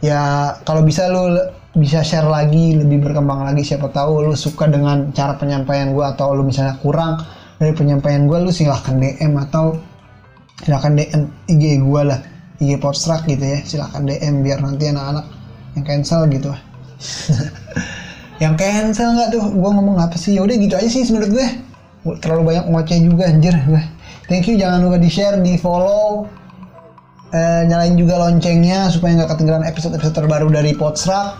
Ya 0.00 0.54
kalau 0.64 0.80
bisa 0.86 1.10
lu 1.12 1.36
bisa 1.76 2.00
share 2.00 2.26
lagi 2.26 2.78
lebih 2.78 3.04
berkembang 3.04 3.44
lagi 3.44 3.66
siapa 3.66 3.92
tahu 3.92 4.30
lu 4.30 4.34
suka 4.34 4.70
dengan 4.70 5.12
cara 5.12 5.36
penyampaian 5.36 5.92
gue 5.92 6.06
atau 6.06 6.32
lu 6.32 6.46
misalnya 6.46 6.80
kurang 6.80 7.20
dari 7.60 7.74
penyampaian 7.76 8.24
gue 8.24 8.38
lu 8.40 8.50
silahkan 8.54 8.96
DM 8.96 9.34
atau 9.50 9.76
silahkan 10.64 10.96
DM 10.96 11.22
IG 11.52 11.64
gue 11.84 12.02
lah. 12.06 12.20
IG 12.58 12.80
Podstruck 12.80 13.28
gitu 13.28 13.44
ya. 13.44 13.60
Silahkan 13.60 14.08
DM 14.08 14.40
biar 14.40 14.64
nanti 14.64 14.88
anak-anak 14.88 15.26
yang 15.76 15.84
cancel 15.84 16.24
gitu 16.32 16.50
yang 18.38 18.54
cancel 18.54 19.14
nggak 19.14 19.34
tuh? 19.34 19.44
Gue 19.54 19.70
ngomong 19.70 19.98
apa 19.98 20.14
sih? 20.14 20.38
Yaudah 20.38 20.56
gitu 20.58 20.74
aja 20.78 20.88
sih 20.88 21.02
menurut 21.10 21.30
gue. 21.34 21.46
Terlalu 22.22 22.54
banyak 22.54 22.64
ngoceh 22.70 22.98
juga 23.02 23.24
anjir 23.28 23.54
gue. 23.54 23.82
Thank 24.30 24.48
you 24.48 24.60
jangan 24.60 24.84
lupa 24.84 24.96
di 25.00 25.10
share 25.10 25.40
di 25.40 25.56
follow 25.56 26.28
Eh, 27.28 27.62
nyalain 27.68 27.92
juga 27.92 28.16
loncengnya 28.16 28.88
supaya 28.88 29.20
nggak 29.20 29.36
ketinggalan 29.36 29.68
episode-episode 29.68 30.16
terbaru 30.16 30.48
dari 30.48 30.72
Podstruck 30.72 31.36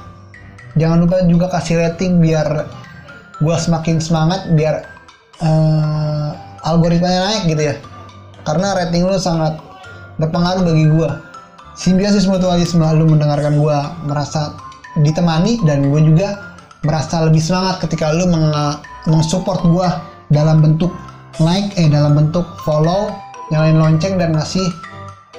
jangan 0.77 1.01
lupa 1.01 1.25
juga 1.25 1.49
kasih 1.49 1.81
rating 1.81 2.21
biar 2.21 2.69
gue 3.41 3.57
semakin 3.57 3.97
semangat 3.97 4.53
biar 4.53 4.85
eh, 5.41 6.31
algoritmanya 6.69 7.21
naik 7.33 7.43
gitu 7.49 7.63
ya. 7.73 7.75
Karena 8.45 8.77
rating 8.77 9.09
lu 9.09 9.17
sangat 9.17 9.57
berpengaruh 10.21 10.69
bagi 10.69 10.93
gue 10.93 11.11
simbiosis 11.73 12.29
mutualisme 12.29 12.85
lu 12.93 13.09
mendengarkan 13.09 13.57
gue 13.57 13.79
merasa 14.05 14.61
ditemani 15.01 15.65
dan 15.65 15.89
gue 15.89 16.01
juga 16.05 16.48
merasa 16.87 17.27
lebih 17.27 17.43
semangat 17.43 17.83
ketika 17.87 18.11
lu 18.15 18.27
meng- 18.31 18.79
mensupport 19.09 19.61
gue 19.67 19.89
dalam 20.31 20.61
bentuk 20.61 20.93
like 21.41 21.71
eh 21.79 21.89
dalam 21.89 22.15
bentuk 22.19 22.45
follow 22.67 23.11
nyalain 23.49 23.79
lonceng 23.81 24.21
dan 24.21 24.37
ngasih 24.37 24.69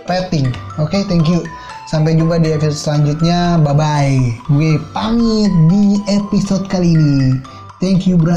rating. 0.10 0.50
Oke 0.82 1.06
thank 1.06 1.30
you. 1.30 1.46
Sampai 1.90 2.14
jumpa 2.18 2.38
di 2.42 2.54
episode 2.54 2.78
selanjutnya. 2.78 3.58
Bye 3.62 3.76
bye 3.76 4.18
gue 4.50 4.78
pamit 4.94 5.52
di 5.70 6.02
episode 6.10 6.66
kali 6.70 6.96
ini. 6.96 7.38
Thank 7.80 8.10
you 8.10 8.20
bro 8.20 8.36